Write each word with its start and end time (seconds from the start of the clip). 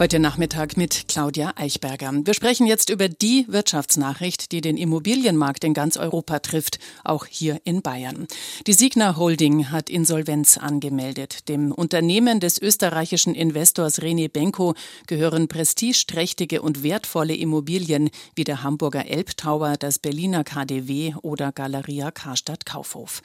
Heute 0.00 0.18
Nachmittag 0.18 0.78
mit 0.78 1.08
Claudia 1.08 1.52
Eichberger. 1.56 2.10
Wir 2.24 2.32
sprechen 2.32 2.66
jetzt 2.66 2.88
über 2.88 3.10
die 3.10 3.44
Wirtschaftsnachricht, 3.48 4.50
die 4.50 4.62
den 4.62 4.78
Immobilienmarkt 4.78 5.62
in 5.62 5.74
ganz 5.74 5.98
Europa 5.98 6.38
trifft, 6.38 6.78
auch 7.04 7.26
hier 7.26 7.60
in 7.64 7.82
Bayern. 7.82 8.26
Die 8.66 8.72
Signa 8.72 9.18
Holding 9.18 9.70
hat 9.70 9.90
Insolvenz 9.90 10.56
angemeldet. 10.56 11.50
Dem 11.50 11.70
Unternehmen 11.70 12.40
des 12.40 12.58
österreichischen 12.62 13.34
Investors 13.34 14.00
René 14.00 14.30
Benko 14.30 14.72
gehören 15.06 15.48
prestigeträchtige 15.48 16.62
und 16.62 16.82
wertvolle 16.82 17.34
Immobilien 17.34 18.08
wie 18.34 18.44
der 18.44 18.62
Hamburger 18.62 19.04
Elbtower, 19.04 19.76
das 19.76 19.98
Berliner 19.98 20.44
KDW 20.44 21.12
oder 21.20 21.52
Galeria 21.52 22.10
Karstadt 22.10 22.64
Kaufhof. 22.64 23.20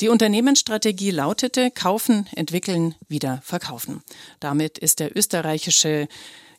Die 0.00 0.08
Unternehmensstrategie 0.08 1.12
lautete 1.12 1.70
kaufen, 1.70 2.26
entwickeln, 2.34 2.96
wieder 3.06 3.40
verkaufen. 3.44 4.02
Damit 4.40 4.76
ist 4.78 4.98
der 4.98 5.16
österreichische 5.16 6.08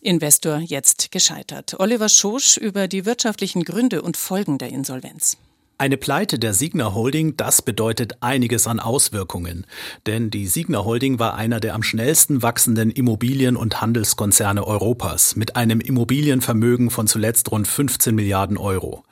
Investor 0.02 0.60
jetzt 0.60 1.12
gescheitert. 1.12 1.80
Oliver 1.80 2.10
Schosch 2.10 2.58
über 2.58 2.88
die 2.88 3.06
wirtschaftlichen 3.06 3.64
Gründe 3.64 4.02
und 4.02 4.18
Folgen 4.18 4.58
der 4.58 4.70
Insolvenz. 4.70 5.38
Eine 5.80 5.98
Pleite 5.98 6.40
der 6.40 6.56
Signa 6.56 6.96
Holding, 6.96 7.38
das 7.38 7.62
bedeutet 7.62 8.18
einiges 8.22 8.66
an 8.66 8.80
Auswirkungen. 8.80 9.68
Denn 10.08 10.32
die 10.32 10.48
Signa 10.48 10.84
Holding 10.84 11.20
war 11.20 11.36
einer 11.36 11.60
der 11.60 11.76
am 11.76 11.84
schnellsten 11.84 12.42
wachsenden 12.42 12.90
Immobilien- 12.90 13.56
und 13.56 13.80
Handelskonzerne 13.80 14.66
Europas 14.66 15.36
mit 15.36 15.56
einem 15.56 15.80
Immobilienvermögen 15.80 16.90
von 16.90 17.06
zuletzt 17.06 17.52
rund 17.52 17.68
15 17.68 18.16
Milliarden 18.16 18.58
Euro. 18.58 19.04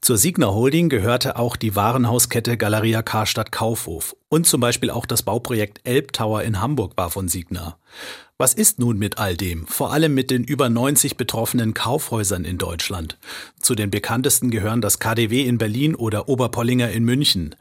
Zur 0.00 0.16
Signa 0.16 0.46
Holding 0.46 0.88
gehörte 0.88 1.36
auch 1.36 1.56
die 1.56 1.76
Warenhauskette 1.76 2.56
Galeria 2.56 3.02
Karstadt 3.02 3.52
Kaufhof 3.52 4.16
und 4.34 4.48
zum 4.48 4.60
Beispiel 4.60 4.90
auch 4.90 5.06
das 5.06 5.22
Bauprojekt 5.22 5.80
Elbtower 5.84 6.42
in 6.42 6.60
Hamburg 6.60 6.96
war 6.96 7.08
von 7.08 7.28
Signa. 7.28 7.76
Was 8.36 8.52
ist 8.52 8.80
nun 8.80 8.98
mit 8.98 9.16
all 9.18 9.36
dem, 9.36 9.64
vor 9.68 9.92
allem 9.92 10.12
mit 10.12 10.28
den 10.32 10.42
über 10.42 10.68
90 10.68 11.16
betroffenen 11.16 11.72
Kaufhäusern 11.72 12.44
in 12.44 12.58
Deutschland? 12.58 13.16
Zu 13.60 13.76
den 13.76 13.92
bekanntesten 13.92 14.50
gehören 14.50 14.80
das 14.80 14.98
KDW 14.98 15.42
in 15.42 15.56
Berlin 15.56 15.94
oder 15.94 16.28
Oberpollinger 16.28 16.90
in 16.90 17.04
München. 17.04 17.54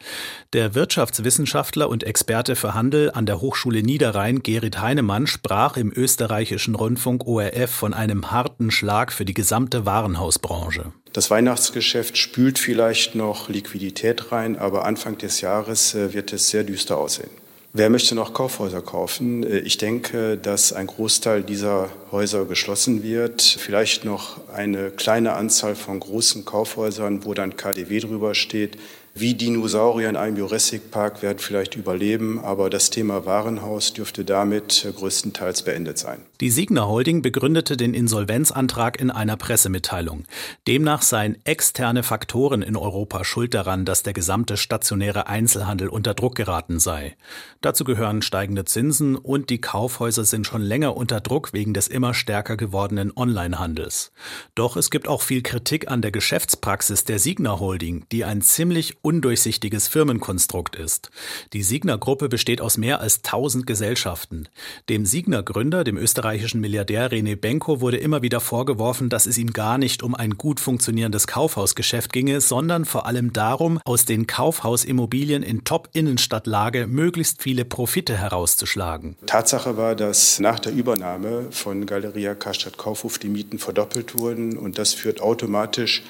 Der 0.54 0.74
Wirtschaftswissenschaftler 0.74 1.90
und 1.90 2.04
Experte 2.04 2.56
für 2.56 2.74
Handel 2.74 3.12
an 3.12 3.28
der 3.28 3.40
Hochschule 3.40 3.84
Niederrhein, 3.84 4.42
Gerrit 4.42 4.82
Heinemann, 4.82 5.28
sprach 5.28 5.78
im 5.78 5.94
österreichischen 5.96 6.74
Rundfunk 6.74 7.28
ORF 7.28 7.70
von 7.70 7.94
einem 7.94 8.32
harten 8.32 8.72
Schlag 8.72 9.14
für 9.14 9.26
die 9.26 9.36
gesamte 9.36 9.86
Warenhausbranche. 9.86 10.92
Das 11.14 11.30
Weihnachtsgeschäft 11.30 12.18
spült 12.18 12.58
vielleicht 12.58 13.14
noch 13.14 13.48
Liquidität 13.48 14.32
rein, 14.32 14.58
aber 14.58 14.86
Anfang 14.86 15.16
des 15.20 15.42
Jahres 15.42 15.94
äh, 15.94 16.12
wird 16.12 16.34
es 16.34 16.50
sehr 16.50 16.64
düster 16.64 16.98
aussehen. 16.98 17.30
Wer 17.72 17.92
möchte 17.92 18.16
noch 18.16 18.34
Kaufhäuser 18.34 18.82
kaufen? 18.82 19.44
Äh, 19.44 19.60
ich 19.60 19.78
denke, 19.78 20.38
dass 20.38 20.74
ein 20.74 20.88
Großteil 20.88 21.44
dieser 21.44 21.90
Häuser 22.12 22.46
geschlossen 22.46 23.04
wird. 23.04 23.44
Vielleicht 23.44 24.06
noch 24.06 24.50
eine 24.50 24.90
kleine 24.90 25.34
Anzahl 25.34 25.76
von 25.76 26.00
großen 26.00 26.46
Kaufhäusern, 26.46 27.26
wo 27.26 27.36
dann 27.36 27.58
KDW 27.58 28.00
drüber 28.00 28.34
steht, 28.34 28.80
wie 29.14 29.36
Dinosaurier 29.36 30.10
in 30.10 30.16
einem 30.16 30.38
Jurassic 30.38 30.90
Park 30.90 31.22
werden 31.22 31.38
vielleicht 31.38 31.76
überleben, 31.76 32.40
aber 32.44 32.72
das 32.72 32.90
Thema 32.90 33.28
Warenhaus 33.28 33.94
dürfte 33.94 34.26
damit 34.26 34.92
größtenteils 34.98 35.62
beendet 35.62 36.00
sein. 36.00 36.22
Die 36.44 36.50
Signa 36.50 36.88
Holding 36.88 37.22
begründete 37.22 37.78
den 37.78 37.94
Insolvenzantrag 37.94 39.00
in 39.00 39.10
einer 39.10 39.38
Pressemitteilung. 39.38 40.26
Demnach 40.68 41.02
seien 41.02 41.38
externe 41.46 42.04
Faktoren 42.04 42.62
in 42.62 42.76
Europa 42.76 43.24
schuld 43.24 43.54
daran, 43.54 43.86
dass 43.86 44.04
der 44.04 44.12
gesamte 44.12 44.58
stationäre 44.58 45.28
Einzelhandel 45.28 45.88
unter 45.88 46.14
Druck 46.14 46.36
geraten 46.36 46.82
sei. 46.82 47.16
Dazu 47.62 47.86
gehören 47.86 48.22
steigende 48.22 48.66
Zinsen 48.66 49.16
und 49.16 49.50
die 49.50 49.62
Kaufhäuser 49.62 50.26
sind 50.26 50.46
schon 50.46 50.62
länger 50.62 50.98
unter 50.98 51.22
Druck 51.22 51.54
wegen 51.54 51.74
des 51.74 51.88
immer 51.88 52.14
stärker 52.14 52.58
gewordenen 52.58 53.14
Onlinehandels. 53.16 54.12
Doch 54.54 54.76
es 54.76 54.90
gibt 54.90 55.08
auch 55.08 55.22
viel 55.22 55.44
Kritik 55.44 55.90
an 55.90 56.02
der 56.02 56.12
Geschäftspraxis 56.12 57.06
der 57.06 57.20
Signa 57.20 57.62
Holding, 57.62 58.06
die 58.12 58.26
ein 58.26 58.42
ziemlich 58.42 58.98
undurchsichtiges 59.02 59.88
Firmenkonstrukt 59.88 60.76
ist. 60.76 61.10
Die 61.54 61.64
Signa-Gruppe 61.64 62.28
besteht 62.28 62.60
aus 62.60 62.78
mehr 62.78 63.00
als 63.00 63.24
1000 63.24 63.66
Gesellschaften. 63.66 64.50
Dem 64.90 65.06
Signa-Gründer, 65.06 65.86
dem 65.86 65.96
österreichischen 66.34 66.62
Milliardär 66.62 67.12
René 67.12 67.36
Benko, 67.36 67.80
wurde 67.80 67.98
immer 67.98 68.24
wieder 68.24 68.40
vorgeworfen, 68.40 69.10
dass 69.10 69.28
es 69.28 69.38
ihm 69.38 69.54
gar 69.54 69.78
nicht 69.78 70.02
um 70.02 70.16
ein 70.16 70.32
gut 70.32 70.60
funktionierendes 70.60 71.28
Kaufhausgeschäft 71.28 72.12
ginge, 72.12 72.42
sondern 72.42 72.86
vor 72.86 73.06
allem 73.06 73.34
darum, 73.34 73.80
aus 73.86 74.06
den 74.06 74.26
Kaufhausimmobilien 74.26 75.44
in 75.44 75.64
Top-Innenstadtlage 75.64 76.88
möglichst 76.88 77.44
viele 77.44 77.66
Profite 77.66 78.18
herauszuschlagen. 78.18 79.16
Tatsache 79.28 79.78
war, 79.78 79.94
dass 79.96 80.40
nach 80.40 80.60
der 80.60 80.74
Übernahme 80.74 81.52
von 81.52 81.86
Galeria 81.86 82.34
Karstadt 82.34 82.80
Kaufhof 82.80 83.20
die 83.20 83.30
Mieten 83.30 83.60
verdoppelt 83.60 84.18
wurden 84.18 84.58
und 84.58 84.80
das 84.80 84.96
führt 84.96 85.22
automatisch 85.22 86.02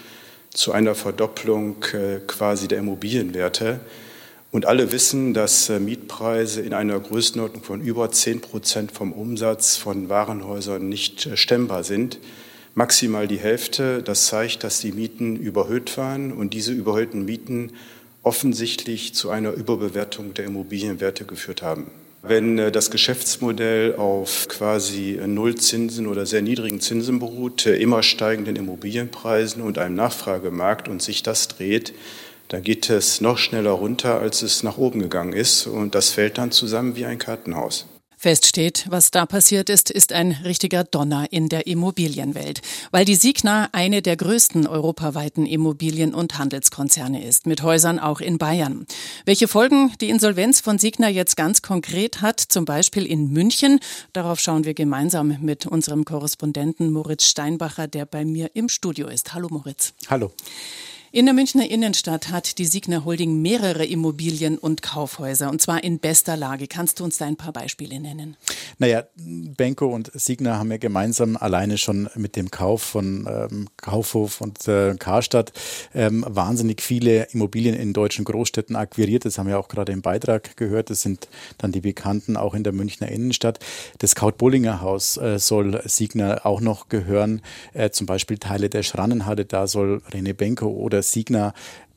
zu 0.52 0.72
einer 0.72 0.96
Verdopplung 0.96 1.84
äh, 1.94 2.20
quasi 2.26 2.70
der 2.70 2.78
Immobilienwerte. 2.78 3.82
Und 4.54 4.68
alle 4.68 4.92
wissen, 4.92 5.34
dass 5.34 5.68
äh, 5.70 5.80
Mietpreise 5.80 6.62
in 6.62 6.76
einer 6.76 7.00
Größenordnung 7.00 7.64
von 7.64 7.82
über 7.82 8.12
10 8.12 8.40
Prozent 8.40 8.92
vom 8.92 9.12
Umsatz 9.12 9.78
von 9.78 10.10
Warenhäusern 10.10 10.88
nicht 10.88 11.26
äh, 11.26 11.36
stemmbar 11.36 11.84
sind. 11.84 12.20
Maximal 12.76 13.28
die 13.28 13.40
Hälfte. 13.40 14.04
Das 14.04 14.28
zeigt, 14.28 14.64
dass 14.64 14.80
die 14.80 14.92
Mieten 14.92 15.38
überhöht 15.38 15.98
waren 15.98 16.32
und 16.32 16.54
diese 16.54 16.72
überhöhten 16.72 17.26
Mieten 17.26 17.72
offensichtlich 18.22 19.16
zu 19.16 19.32
einer 19.32 19.54
Überbewertung 19.54 20.36
der 20.36 20.46
Immobilienwerte 20.46 21.26
geführt 21.26 21.64
haben. 21.64 21.88
Wenn 22.22 22.60
äh, 22.60 22.72
das 22.72 22.92
Geschäftsmodell 22.92 23.96
auf 23.96 24.48
quasi 24.50 25.20
Nullzinsen 25.26 26.06
oder 26.06 26.28
sehr 26.28 26.44
niedrigen 26.44 26.80
Zinsen 26.80 27.18
beruht, 27.18 27.66
immer 27.66 28.04
steigenden 28.04 28.56
Immobilienpreisen 28.56 29.64
und 29.64 29.80
einem 29.80 29.96
Nachfragemarkt 29.96 30.88
und 30.90 31.02
sich 31.02 31.24
das 31.24 31.48
dreht, 31.48 31.96
dann 32.48 32.64
geht 32.64 32.90
es 32.90 33.22
noch 33.22 33.38
schneller 33.38 33.72
runter, 33.72 34.20
als 34.20 34.42
es 34.42 34.64
nach 34.64 34.78
oben 34.78 35.00
gegangen 35.00 35.34
ist. 35.34 35.68
Und 35.68 35.96
das 35.96 36.12
fällt 36.12 36.38
dann 36.38 36.52
zusammen 36.52 36.96
wie 36.96 37.06
ein 37.06 37.18
Kartenhaus. 37.18 37.88
Fest 38.24 38.46
steht, 38.46 38.86
was 38.88 39.12
da 39.12 39.26
passiert 39.26 39.70
ist, 39.70 39.92
ist 39.92 40.14
ein 40.14 40.32
richtiger 40.46 40.86
Donner 40.86 41.28
in 41.32 41.50
der 41.50 41.68
Immobilienwelt, 41.68 42.62
weil 42.90 43.04
die 43.04 43.16
Signa 43.16 43.68
eine 43.74 44.02
der 44.02 44.16
größten 44.16 44.66
europaweiten 44.66 45.46
Immobilien- 45.46 46.14
und 46.14 46.38
Handelskonzerne 46.38 47.26
ist, 47.26 47.48
mit 47.48 47.64
Häusern 47.64 48.00
auch 48.00 48.22
in 48.22 48.38
Bayern. 48.38 48.88
Welche 49.26 49.50
Folgen 49.50 49.92
die 50.00 50.08
Insolvenz 50.08 50.62
von 50.62 50.80
Signa 50.80 51.10
jetzt 51.10 51.36
ganz 51.36 51.62
konkret 51.62 52.22
hat, 52.22 52.40
zum 52.40 52.64
Beispiel 52.64 53.06
in 53.06 53.28
München, 53.28 53.82
darauf 54.14 54.40
schauen 54.40 54.64
wir 54.64 54.74
gemeinsam 54.74 55.38
mit 55.42 55.66
unserem 55.66 56.06
Korrespondenten 56.06 56.94
Moritz 56.94 57.26
Steinbacher, 57.26 57.90
der 57.90 58.06
bei 58.06 58.24
mir 58.24 58.52
im 58.54 58.70
Studio 58.70 59.10
ist. 59.10 59.34
Hallo 59.34 59.50
Moritz. 59.52 59.96
Hallo. 60.10 60.32
In 61.16 61.28
der 61.28 61.36
Münchner 61.36 61.70
Innenstadt 61.70 62.32
hat 62.32 62.58
die 62.58 62.66
Signa 62.66 63.06
Holding 63.06 63.40
mehrere 63.40 63.86
Immobilien 63.86 64.58
und 64.58 64.82
Kaufhäuser 64.82 65.52
und 65.52 65.62
zwar 65.62 65.84
in 65.84 66.00
bester 66.00 66.36
Lage. 66.36 66.66
Kannst 66.66 67.00
du 67.00 67.04
uns 67.04 67.20
da 67.20 67.26
ein 67.26 67.36
paar 67.36 67.54
Beispiele 67.54 68.00
nennen? 68.00 68.36
Naja, 68.80 69.04
Benko 69.16 69.94
und 69.94 70.10
Signa 70.16 70.58
haben 70.58 70.72
ja 70.72 70.78
gemeinsam 70.78 71.38
alleine 71.38 71.78
schon 71.78 72.10
mit 72.16 72.36
dem 72.36 72.50
Kauf 72.50 72.82
von 72.82 73.28
ähm, 73.30 73.68
Kaufhof 73.78 74.42
und 74.42 74.68
äh, 74.68 74.96
Karstadt 74.98 75.54
ähm, 75.94 76.26
wahnsinnig 76.28 76.82
viele 76.82 77.26
Immobilien 77.26 77.76
in 77.76 77.94
deutschen 77.94 78.26
Großstädten 78.26 78.76
akquiriert. 78.76 79.26
Das 79.26 79.38
haben 79.38 79.48
wir 79.48 79.60
auch 79.60 79.68
gerade 79.68 79.92
im 79.92 80.02
Beitrag 80.02 80.58
gehört. 80.58 80.90
Das 80.90 81.04
sind 81.04 81.28
dann 81.60 81.72
die 81.72 81.82
bekannten 81.82 82.38
auch 82.38 82.56
in 82.56 82.64
der 82.64 82.74
Münchner 82.74 83.10
Innenstadt. 83.10 83.60
Das 84.00 84.16
Kaut-Bullinger 84.16 84.82
Haus 84.82 85.18
äh, 85.18 85.38
soll 85.38 85.80
Signa 85.86 86.44
auch 86.44 86.60
noch 86.60 86.90
gehören. 86.90 87.44
Äh, 87.74 87.92
zum 87.92 88.08
Beispiel 88.08 88.40
Teile 88.40 88.70
der 88.70 88.82
Schrannenhalle, 88.82 89.46
da 89.46 89.68
soll 89.68 90.02
René 90.12 90.34
Benko 90.34 90.70
oder 90.70 91.03
Signa 91.04 91.54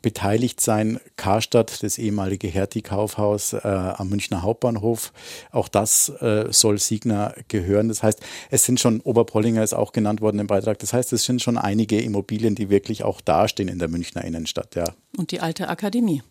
beteiligt 0.06 0.61
sein. 0.61 1.00
Karstadt, 1.17 1.82
das 1.82 1.99
ehemalige 1.99 2.47
Hertie-Kaufhaus 2.47 3.55
äh, 3.55 3.58
am 3.67 4.08
Münchner 4.08 4.43
Hauptbahnhof, 4.43 5.12
auch 5.50 5.67
das 5.67 6.11
äh, 6.20 6.47
soll 6.50 6.79
Signa 6.79 7.35
gehören. 7.49 7.88
Das 7.88 8.05
heißt, 8.05 8.20
es 8.50 8.64
sind 8.64 8.79
schon, 8.79 9.00
Oberpollinger 9.00 9.64
ist 9.64 9.75
auch 9.75 9.91
genannt 9.91 10.20
worden 10.20 10.38
im 10.38 10.47
Beitrag, 10.47 10.79
das 10.79 10.93
heißt, 10.93 11.12
es 11.12 11.25
sind 11.25 11.43
schon 11.43 11.58
einige 11.58 12.00
Immobilien, 12.00 12.55
die 12.55 12.70
wirklich 12.70 13.03
auch 13.03 13.20
dastehen 13.20 13.69
in 13.69 13.81
der 13.81 13.88
Münchner 13.88 14.25
Innenstadt. 14.25 14.76
Ja. 14.76 14.85
Und 15.17 15.32
die 15.32 15.41
alte 15.41 15.69
Akademie. 15.69 16.23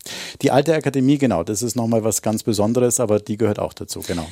Die 0.41 0.51
alte 0.51 0.73
Akademie, 0.73 1.17
genau, 1.17 1.43
das 1.43 1.61
ist 1.61 1.75
nochmal 1.75 2.05
was 2.05 2.21
ganz 2.21 2.43
Besonderes, 2.43 3.01
aber 3.01 3.19
die 3.19 3.35
gehört 3.35 3.59
auch 3.59 3.73
dazu, 3.73 3.99
genau. 3.99 4.27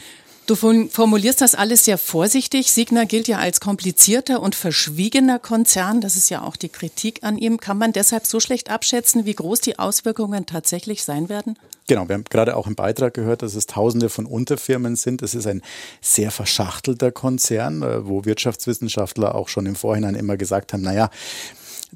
Du 0.45 0.56
formulierst 0.56 1.40
das 1.40 1.56
alles 1.56 1.86
sehr 1.86 1.98
vorsichtig. 1.98 2.72
Signa 2.72 3.06
gilt 3.06 3.30
ja 3.30 3.38
als 3.38 3.62
komplizierter 3.62 4.42
und 4.42 4.56
verschwiegener 4.56 5.40
Konzern. 5.40 6.01
Das 6.01 6.18
ist 6.18 6.30
ja 6.30 6.42
auch 6.42 6.57
die 6.57 6.68
Kritik 6.68 7.24
an 7.24 7.38
ihm. 7.38 7.62
Kann 7.62 7.78
man 7.78 7.94
deshalb 7.94 8.25
so 8.25 8.42
schlecht 8.42 8.69
abschätzen, 8.69 9.25
wie 9.25 9.36
groß 9.36 9.62
die 9.62 9.80
Auswirkungen 9.80 10.45
tatsächlich 10.45 11.04
sein 11.04 11.30
werden? 11.30 11.57
Genau, 11.88 12.07
wir 12.07 12.16
haben 12.16 12.25
gerade 12.30 12.57
auch 12.57 12.68
im 12.68 12.75
Beitrag 12.75 13.13
gehört, 13.13 13.42
dass 13.42 13.56
es 13.56 13.68
Tausende 13.68 14.10
von 14.10 14.25
Unterfirmen 14.25 14.95
sind. 14.95 15.22
Es 15.22 15.34
ist 15.34 15.48
ein 15.48 15.62
sehr 16.01 16.31
verschachtelter 16.31 17.12
Konzern, 17.12 17.81
äh, 17.81 18.06
wo 18.07 18.25
Wirtschaftswissenschaftler 18.25 19.36
auch 19.36 19.50
schon 19.50 19.66
im 19.66 19.75
Vorhinein 19.75 20.16
immer 20.16 20.38
gesagt 20.38 20.74
haben, 20.74 20.81
naja, 20.81 21.10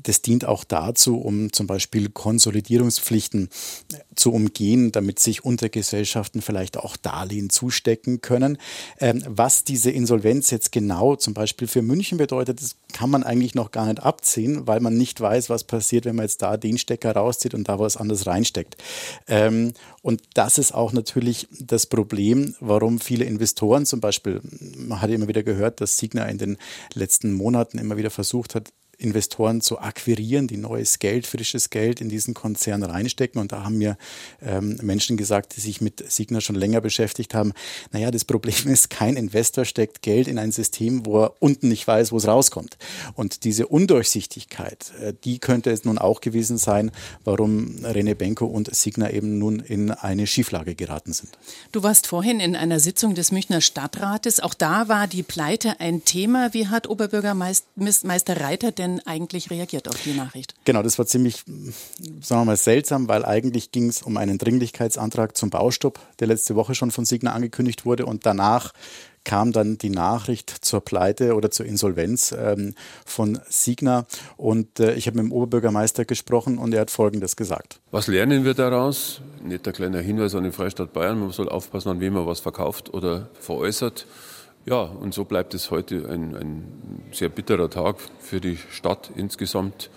das 0.03 0.21
dient 0.21 0.45
auch 0.45 0.63
dazu, 0.63 1.17
um 1.17 1.51
zum 1.51 1.67
Beispiel 1.67 2.09
Konsolidierungspflichten 2.09 3.49
zu 4.15 4.31
umgehen, 4.31 4.91
damit 4.91 5.19
sich 5.19 5.44
Untergesellschaften 5.44 6.41
vielleicht 6.41 6.77
auch 6.77 6.97
Darlehen 6.97 7.49
zustecken 7.49 8.21
können. 8.21 8.57
Ähm, 8.99 9.23
was 9.27 9.63
diese 9.63 9.91
Insolvenz 9.91 10.51
jetzt 10.51 10.71
genau 10.71 11.15
zum 11.15 11.33
Beispiel 11.33 11.67
für 11.67 11.81
München 11.81 12.17
bedeutet, 12.17 12.61
das 12.61 12.75
kann 12.94 13.09
man 13.09 13.23
eigentlich 13.23 13.55
noch 13.55 13.71
gar 13.71 13.85
nicht 13.85 14.01
abziehen, 14.01 14.67
weil 14.67 14.79
man 14.79 14.97
nicht 14.97 15.19
weiß, 15.19 15.49
was 15.49 15.63
passiert, 15.63 16.05
wenn 16.05 16.15
man 16.15 16.25
jetzt 16.25 16.41
da 16.41 16.57
den 16.57 16.77
Stecker 16.77 17.11
rauszieht 17.13 17.53
und 17.53 17.67
da 17.67 17.79
was 17.79 17.97
anderes 17.97 18.27
reinsteckt. 18.27 18.77
Ähm, 19.27 19.73
und 20.01 20.21
das 20.33 20.57
ist 20.57 20.73
auch 20.73 20.94
natürlich 20.94 21.47
das 21.59 21.85
Problem, 21.85 22.55
warum 22.59 22.99
viele 22.99 23.25
Investoren 23.25 23.85
zum 23.85 23.99
Beispiel, 23.99 24.41
man 24.77 25.01
hat 25.01 25.09
immer 25.09 25.27
wieder 25.27 25.44
gehört, 25.44 25.81
dass 25.81 25.97
Signa 25.97 26.25
in 26.25 26.38
den 26.38 26.57
letzten 26.94 27.33
Monaten 27.33 27.77
immer 27.77 27.97
wieder 27.97 28.09
versucht 28.09 28.55
hat, 28.55 28.69
Investoren 28.99 29.61
zu 29.61 29.79
akquirieren, 29.79 30.47
die 30.47 30.57
neues 30.57 30.97
Geld, 30.97 31.27
frisches 31.27 31.69
Geld 31.69 32.01
in 32.01 32.09
diesen 32.09 32.33
Konzern 32.33 32.81
reinstecken. 32.81 33.39
Und 33.39 33.51
da 33.51 33.63
haben 33.63 33.77
mir 33.77 33.95
ähm, 34.41 34.79
Menschen 34.81 35.17
gesagt, 35.17 35.55
die 35.55 35.61
sich 35.61 35.81
mit 35.81 36.03
Signa 36.11 36.41
schon 36.41 36.55
länger 36.55 36.81
beschäftigt 36.81 37.35
haben, 37.35 37.53
naja, 37.91 38.09
das 38.09 38.25
Problem 38.25 38.55
ist, 38.65 38.89
kein 38.89 39.15
Investor 39.15 39.65
steckt 39.65 40.01
Geld 40.01 40.27
in 40.27 40.39
ein 40.39 40.51
System, 40.51 41.05
wo 41.05 41.25
er 41.25 41.33
unten 41.39 41.67
nicht 41.67 41.88
weiß, 41.88 42.11
wo 42.11 42.17
es 42.17 42.27
rauskommt. 42.27 42.77
Und 43.13 43.44
diese 43.44 43.67
Undurchsichtigkeit, 43.67 44.91
äh, 44.99 45.13
die 45.23 45.38
könnte 45.38 45.69
es 45.69 45.85
nun 45.85 45.99
auch 45.99 46.19
gewesen 46.19 46.57
sein, 46.57 46.91
warum 47.23 47.75
René 47.83 48.15
Benko 48.15 48.47
und 48.47 48.75
Signa 48.75 49.11
eben 49.11 49.38
nun 49.38 49.59
in 49.59 49.91
eine 49.91 50.25
Schieflage 50.25 50.73
geraten 50.73 51.13
sind. 51.13 51.38
Du 51.71 51.83
warst 51.83 52.07
vorhin 52.07 52.39
in 52.39 52.55
einer 52.55 52.79
Sitzung 52.79 53.13
des 53.13 53.31
Münchner 53.31 53.61
Stadtrates. 53.61 54.39
Auch 54.39 54.55
da 54.55 54.88
war 54.88 55.05
die 55.05 55.21
Pleite 55.21 55.79
ein 55.79 56.03
Thema. 56.03 56.55
Wie 56.55 56.67
hat 56.67 56.89
Oberbürgermeister 56.89 58.41
Reiter 58.41 58.71
denn 58.71 58.86
denn 58.87 59.01
eigentlich 59.05 59.49
reagiert 59.49 59.87
auf 59.87 60.01
die 60.03 60.13
Nachricht? 60.13 60.55
Genau, 60.65 60.81
das 60.81 60.97
war 60.97 61.05
ziemlich, 61.05 61.43
sagen 62.21 62.41
wir 62.41 62.45
mal, 62.45 62.57
seltsam, 62.57 63.07
weil 63.07 63.25
eigentlich 63.25 63.71
ging 63.71 63.89
es 63.89 64.01
um 64.01 64.17
einen 64.17 64.37
Dringlichkeitsantrag 64.37 65.37
zum 65.37 65.49
Baustopp, 65.49 65.99
der 66.19 66.27
letzte 66.27 66.55
Woche 66.55 66.75
schon 66.75 66.91
von 66.91 67.05
Signa 67.05 67.33
angekündigt 67.33 67.85
wurde 67.85 68.05
und 68.05 68.25
danach 68.25 68.73
kam 69.27 69.51
dann 69.51 69.77
die 69.77 69.89
Nachricht 69.89 70.49
zur 70.49 70.79
Pleite 70.79 71.35
oder 71.35 71.51
zur 71.51 71.65
Insolvenz 71.65 72.31
ähm, 72.31 72.75
von 73.05 73.39
Signa. 73.49 74.05
Und 74.37 74.79
äh, 74.79 74.93
ich 74.93 75.05
habe 75.05 75.17
mit 75.17 75.25
dem 75.25 75.33
Oberbürgermeister 75.33 76.05
gesprochen 76.05 76.57
und 76.57 76.73
er 76.73 76.79
hat 76.79 76.91
Folgendes 76.91 77.35
gesagt. 77.35 77.81
Was 77.91 78.07
lernen 78.07 78.45
wir 78.45 78.53
daraus? 78.53 79.19
Nicht 79.43 79.67
ein 79.67 79.73
kleiner 79.73 79.99
Hinweis 79.99 80.33
an 80.33 80.43
den 80.43 80.53
Freistaat 80.53 80.93
Bayern. 80.93 81.19
Man 81.19 81.31
soll 81.31 81.49
aufpassen, 81.49 81.89
an 81.89 81.99
wem 81.99 82.13
man 82.13 82.25
was 82.25 82.39
verkauft 82.39 82.93
oder 82.93 83.29
veräußert. 83.41 84.07
Ja, 84.69 84.81
und 84.81 85.13
so 85.13 85.23
bleibt 85.23 85.53
es 85.53 85.71
heute 85.71 86.09
ein, 86.09 86.35
ein 86.35 87.03
sehr 87.13 87.29
bitterer 87.29 87.69
Tag 87.69 87.95
für 88.19 88.41
die 88.41 88.57
Stadt 88.57 89.11
insgesamt. 89.15 89.89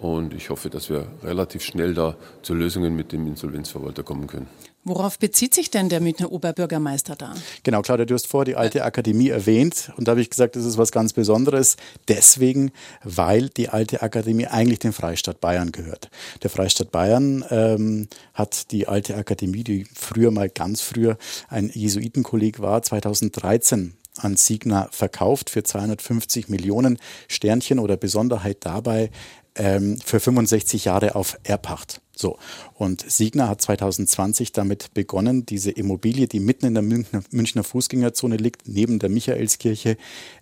Und 0.00 0.32
ich 0.32 0.48
hoffe, 0.48 0.70
dass 0.70 0.88
wir 0.88 1.06
relativ 1.22 1.62
schnell 1.62 1.92
da 1.92 2.16
zu 2.40 2.54
Lösungen 2.54 2.96
mit 2.96 3.12
dem 3.12 3.26
Insolvenzverwalter 3.26 4.02
kommen 4.02 4.26
können. 4.26 4.46
Worauf 4.82 5.18
bezieht 5.18 5.54
sich 5.54 5.70
denn 5.70 5.90
der 5.90 6.00
Münchner 6.00 6.32
Oberbürgermeister 6.32 7.16
da? 7.16 7.34
Genau, 7.64 7.82
Claudia, 7.82 8.06
du 8.06 8.14
hast 8.14 8.26
vor 8.26 8.46
die 8.46 8.56
alte 8.56 8.84
Akademie 8.84 9.28
erwähnt 9.28 9.92
und 9.98 10.08
da 10.08 10.12
habe 10.12 10.22
ich 10.22 10.30
gesagt, 10.30 10.56
das 10.56 10.64
ist 10.64 10.78
was 10.78 10.90
ganz 10.90 11.12
Besonderes. 11.12 11.76
Deswegen, 12.08 12.72
weil 13.02 13.50
die 13.50 13.68
alte 13.68 14.00
Akademie 14.00 14.46
eigentlich 14.46 14.78
dem 14.78 14.94
Freistaat 14.94 15.40
Bayern 15.40 15.70
gehört. 15.70 16.10
Der 16.42 16.48
Freistaat 16.48 16.90
Bayern 16.90 17.44
ähm, 17.50 18.08
hat 18.32 18.72
die 18.72 18.88
alte 18.88 19.16
Akademie, 19.16 19.64
die 19.64 19.86
früher 19.94 20.30
mal 20.30 20.48
ganz 20.48 20.80
früher 20.80 21.18
ein 21.48 21.70
Jesuitenkolleg 21.72 22.60
war, 22.60 22.82
2013 22.82 23.94
an 24.18 24.36
Signa 24.36 24.88
verkauft 24.90 25.50
für 25.50 25.62
250 25.62 26.48
Millionen 26.48 26.98
Sternchen 27.28 27.78
oder 27.78 27.96
Besonderheit 27.96 28.58
dabei 28.60 29.10
ähm, 29.56 29.98
für 29.98 30.20
65 30.20 30.84
Jahre 30.84 31.14
auf 31.14 31.38
Erbpacht. 31.42 32.00
So, 32.16 32.38
und 32.74 33.04
Signa 33.10 33.48
hat 33.48 33.60
2020 33.60 34.52
damit 34.52 34.94
begonnen, 34.94 35.46
diese 35.46 35.70
Immobilie, 35.70 36.28
die 36.28 36.40
mitten 36.40 36.66
in 36.66 36.74
der 36.74 36.82
Münchner, 36.82 37.22
Münchner 37.30 37.64
Fußgängerzone 37.64 38.36
liegt, 38.36 38.68
neben 38.68 38.98
der 38.98 39.08
Michaelskirche, 39.08 39.96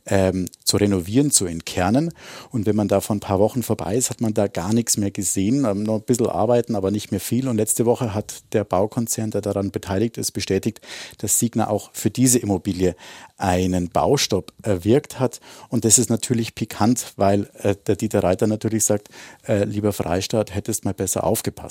ähm, 0.06 0.46
zu 0.64 0.76
renovieren, 0.76 1.30
zu 1.30 1.46
entkernen. 1.46 2.12
Und 2.50 2.66
wenn 2.66 2.76
man 2.76 2.88
da 2.88 3.00
vor 3.00 3.16
ein 3.16 3.20
paar 3.20 3.38
Wochen 3.38 3.62
vorbei 3.62 3.96
ist, 3.96 4.10
hat 4.10 4.20
man 4.20 4.34
da 4.34 4.48
gar 4.48 4.72
nichts 4.72 4.96
mehr 4.96 5.10
gesehen, 5.10 5.64
ähm, 5.64 5.82
noch 5.82 5.96
ein 5.96 6.02
bisschen 6.02 6.26
arbeiten, 6.26 6.74
aber 6.74 6.90
nicht 6.90 7.10
mehr 7.10 7.20
viel. 7.20 7.48
Und 7.48 7.56
letzte 7.56 7.86
Woche 7.86 8.14
hat 8.14 8.42
der 8.52 8.64
Baukonzern, 8.64 9.30
der 9.30 9.40
daran 9.40 9.70
beteiligt 9.70 10.18
ist, 10.18 10.32
bestätigt, 10.32 10.80
dass 11.18 11.38
Signa 11.38 11.68
auch 11.68 11.90
für 11.92 12.10
diese 12.10 12.38
Immobilie 12.38 12.96
einen 13.38 13.88
Baustopp 13.88 14.52
erwirkt 14.62 15.18
hat. 15.18 15.40
Und 15.68 15.84
das 15.84 15.98
ist 15.98 16.10
natürlich 16.10 16.54
pikant, 16.54 17.14
weil 17.16 17.50
äh, 17.62 17.74
der 17.86 17.96
Dieter 17.96 18.22
Reiter 18.22 18.46
natürlich 18.46 18.84
sagt, 18.84 19.08
äh, 19.46 19.64
lieber 19.64 19.92
Freistaat, 19.92 20.54
hättest 20.54 20.84
mal 20.84 20.94
besser 20.94 21.24
aufgepasst. 21.24 21.61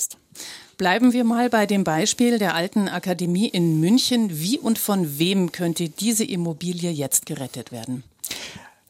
Bleiben 0.76 1.12
wir 1.12 1.24
mal 1.24 1.50
bei 1.50 1.66
dem 1.66 1.84
Beispiel 1.84 2.38
der 2.38 2.54
alten 2.54 2.88
Akademie 2.88 3.48
in 3.48 3.80
München. 3.80 4.40
Wie 4.40 4.58
und 4.58 4.78
von 4.78 5.18
wem 5.18 5.52
könnte 5.52 5.88
diese 5.88 6.24
Immobilie 6.24 6.90
jetzt 6.90 7.26
gerettet 7.26 7.72
werden? 7.72 8.02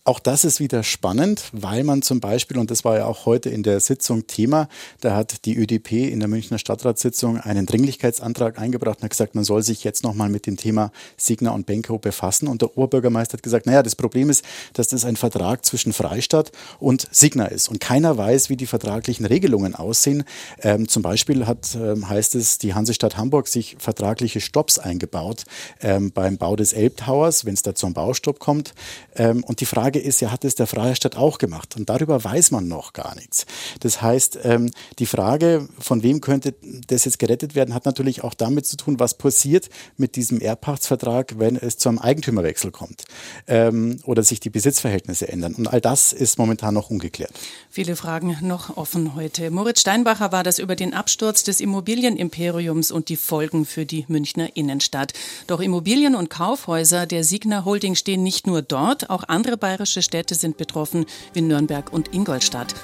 Auch 0.05 0.19
das 0.19 0.45
ist 0.45 0.59
wieder 0.59 0.83
spannend, 0.83 1.45
weil 1.53 1.85
man 1.85 2.03
zum 2.03 2.19
Beispiel, 2.19 2.59
und 2.59 2.73
das 2.73 2.85
war 2.85 2.97
ja 2.97 3.05
auch 3.07 3.25
heute 3.25 3.51
in 3.51 3.63
der 3.63 3.79
Sitzung 3.79 4.27
Thema, 4.27 4.69
da 5.01 5.15
hat 5.15 5.45
die 5.45 5.57
ÖDP 5.57 5.93
in 5.93 6.19
der 6.19 6.29
Münchner 6.29 6.59
Stadtratssitzung 6.59 7.39
einen 7.39 7.67
Dringlichkeitsantrag 7.67 8.59
eingebracht 8.59 8.99
und 8.99 9.05
hat 9.05 9.11
gesagt, 9.11 9.37
man 9.37 9.45
soll 9.45 9.63
sich 9.63 9.85
jetzt 9.85 10.03
nochmal 10.03 10.29
mit 10.29 10.47
dem 10.47 10.57
Thema 10.57 10.91
Signa 11.17 11.53
und 11.53 11.67
Benko 11.67 11.99
befassen. 11.99 12.49
Und 12.49 12.63
der 12.63 12.77
Oberbürgermeister 12.77 13.35
hat 13.35 13.45
gesagt, 13.45 13.67
naja, 13.67 13.85
das 13.85 13.95
Problem 13.95 14.29
ist, 14.29 14.45
dass 14.73 14.89
das 14.89 15.05
ein 15.05 15.15
Vertrag 15.15 15.65
zwischen 15.65 15.93
Freistadt 15.93 16.51
und 16.81 17.07
Signa 17.13 17.47
ist. 17.47 17.69
Und 17.69 17.79
keiner 17.79 18.19
weiß, 18.19 18.51
wie 18.51 18.57
die 18.57 18.67
vertraglichen 18.67 19.25
Regelungen 19.25 19.77
aussehen. 19.77 20.25
Ähm, 20.63 20.89
zum 20.89 21.05
Beispiel 21.05 21.47
hat, 21.47 21.77
ähm, 21.77 22.09
heißt 22.09 22.35
es, 22.35 22.59
die 22.59 22.75
Hansestadt 22.75 23.17
Hamburg 23.17 23.47
sich 23.47 23.77
vertragliche 23.79 24.41
Stopps 24.41 24.81
eingebaut 24.81 25.45
ähm, 25.81 26.11
beim 26.11 26.39
Bau 26.39 26.57
des 26.57 26.73
Elbtowers, 26.73 27.45
wenn 27.45 27.55
es 27.55 27.63
da 27.63 27.77
zum 27.77 27.95
Baustopp 27.95 28.41
kommt. 28.41 28.75
Ähm, 29.15 29.45
und 29.45 29.61
die 29.61 29.67
Frage 29.67 29.92
Frage 29.93 30.07
ist 30.07 30.23
ja, 30.23 30.33
hat 30.33 30.43
es 30.47 30.55
der 30.55 30.67
Freistaat 30.67 31.17
auch 31.17 31.37
gemacht? 31.37 31.77
Und 31.77 31.91
darüber 31.91 32.25
weiß 32.25 32.51
man 32.51 32.67
noch 32.67 32.95
gar 32.95 33.15
nichts. 33.15 33.45
Das 33.81 34.01
heißt, 34.01 34.39
ähm, 34.43 34.71
die 34.99 35.05
Frage, 35.05 35.69
von 35.79 36.03
wem 36.03 36.23
könnte 36.23 36.55
das 36.87 37.05
jetzt 37.05 37.19
gerettet 37.19 37.55
werden, 37.55 37.75
hat 37.75 37.85
natürlich 37.85 38.25
auch 38.25 38.33
damit 38.33 38.65
zu 38.65 38.79
tun, 38.79 38.99
was 38.99 39.19
passiert 39.19 39.69
mit 39.99 40.17
diesem 40.17 40.41
Erbpachtsvertrag, 40.41 41.39
wenn 41.39 41.57
es 41.57 41.77
zu 41.77 41.91
einem 41.91 41.99
Eigentümerwechsel 41.99 42.71
kommt 42.71 43.05
ähm, 43.47 43.99
oder 44.05 44.23
sich 44.23 44.41
die 44.41 44.49
Besitzverhältnisse 44.49 45.29
ändern. 45.29 45.55
Und 45.57 45.69
all 45.69 45.83
das 45.83 46.15
ist 46.15 46.39
momentan 46.39 46.73
noch 46.73 46.89
ungeklärt. 46.89 47.33
Viele 47.69 47.95
Fragen 47.95 48.39
noch 48.41 48.79
offen 48.79 49.15
heute. 49.15 49.51
Moritz 49.51 49.83
Steinbacher 49.83 50.33
war 50.33 50.43
das 50.43 50.59
über 50.59 50.75
den 50.75 50.95
Absturz 50.95 51.43
des 51.43 51.61
Immobilienimperiums 51.61 52.93
und 52.93 53.11
die 53.11 53.17
Folgen 53.17 53.67
für 53.67 53.85
die 53.85 54.07
Münchner 54.09 54.57
Innenstadt. 54.57 55.13
Doch 55.49 55.61
Immobilien 55.61 56.15
und 56.15 56.31
Kaufhäuser 56.31 57.05
der 57.05 57.25
Signa 57.25 57.67
Holding 57.67 57.95
stehen 57.95 58.23
nicht 58.23 58.47
nur 58.47 58.63
dort, 58.63 59.11
auch 59.11 59.25
andere 59.29 59.59
bayerische 59.59 59.82
bayerische 59.83 60.03
Städte 60.03 60.35
sind 60.37 60.57
betroffen, 60.57 61.07
wie 61.33 61.41
Nürnberg 61.41 61.93
und 61.93 62.15
Ingolstadt. 62.15 62.75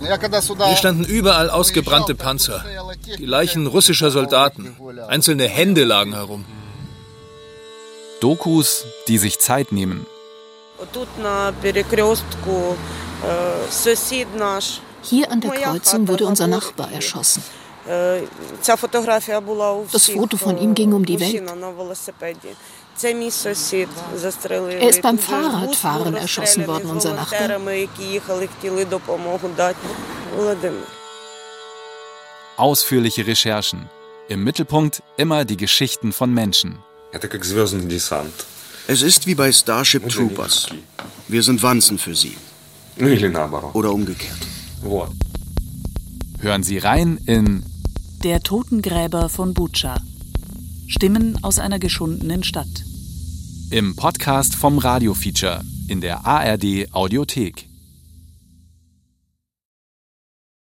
Hier 0.00 0.76
standen 0.76 1.04
überall 1.04 1.50
ausgebrannte 1.50 2.14
Panzer, 2.14 2.64
die 3.18 3.26
Leichen 3.26 3.66
russischer 3.66 4.10
Soldaten, 4.10 4.76
einzelne 5.08 5.48
Hände 5.48 5.84
lagen 5.84 6.14
herum. 6.14 6.44
Dokus, 8.20 8.84
die 9.08 9.18
sich 9.18 9.40
Zeit 9.40 9.72
nehmen. 9.72 10.06
Hier 15.02 15.32
an 15.32 15.40
der 15.40 15.50
Kreuzung 15.50 16.08
wurde 16.08 16.26
unser 16.26 16.46
Nachbar 16.46 16.92
erschossen. 16.92 17.42
Das 19.92 20.06
Foto 20.08 20.36
von 20.36 20.58
ihm 20.58 20.74
ging 20.74 20.92
um 20.92 21.04
die 21.04 21.18
Welt. 21.18 21.42
Er 23.02 24.88
ist 24.88 25.02
beim 25.02 25.18
Fahrradfahren 25.18 26.14
erschossen 26.14 26.66
worden, 26.66 26.90
unser 26.90 27.14
Nachbar. 27.14 27.58
Ausführliche 32.56 33.26
Recherchen. 33.26 33.88
Im 34.28 34.44
Mittelpunkt 34.44 35.02
immer 35.16 35.44
die 35.44 35.56
Geschichten 35.56 36.12
von 36.12 36.32
Menschen. 36.32 36.78
Es 38.86 39.02
ist 39.02 39.26
wie 39.26 39.34
bei 39.34 39.50
Starship 39.50 40.08
Troopers. 40.08 40.68
Wir 41.28 41.42
sind 41.42 41.62
Wanzen 41.62 41.98
für 41.98 42.14
sie. 42.14 42.36
Oder 43.72 43.92
umgekehrt. 43.92 44.38
Hören 46.40 46.62
Sie 46.62 46.78
rein 46.78 47.18
in 47.26 47.64
Der 48.22 48.42
Totengräber 48.42 49.30
von 49.30 49.54
Bucha. 49.54 49.96
Stimmen 50.86 51.42
aus 51.42 51.58
einer 51.58 51.78
geschundenen 51.78 52.42
Stadt. 52.42 52.84
Im 53.70 53.96
Podcast 53.96 54.54
vom 54.54 54.76
Radio 54.76 55.14
Feature 55.14 55.62
in 55.88 56.02
der 56.02 56.26
ARD 56.26 56.92
Audiothek. 56.92 57.69